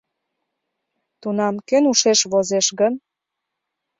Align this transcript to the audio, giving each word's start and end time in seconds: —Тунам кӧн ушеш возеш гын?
—Тунам 1.21 1.55
кӧн 1.67 1.83
ушеш 1.91 2.19
возеш 2.31 2.67
гын? 2.79 2.93